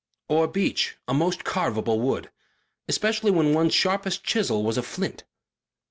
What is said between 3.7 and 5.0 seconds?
sharpest chisel was a